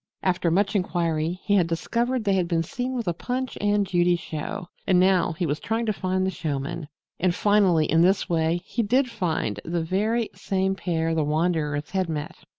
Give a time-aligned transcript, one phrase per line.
[0.23, 4.15] After much inquiry he had discovered they had been seen with a Punch and Judy
[4.15, 6.87] show and now he was trying to find the showmen.
[7.19, 12.09] And finally, in this way, he did find the very same pair the wanderers had
[12.09, 12.35] met!